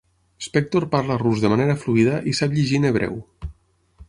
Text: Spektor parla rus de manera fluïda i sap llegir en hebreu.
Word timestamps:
Spektor 0.45 0.87
parla 0.95 1.17
rus 1.23 1.43
de 1.45 1.53
manera 1.53 1.77
fluïda 1.83 2.17
i 2.33 2.37
sap 2.41 2.57
llegir 2.57 2.81
en 2.85 2.89
hebreu. 2.93 3.23